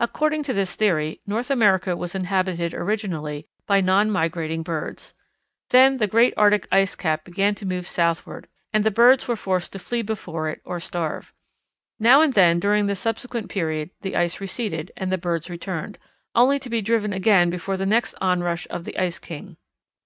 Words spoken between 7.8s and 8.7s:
southward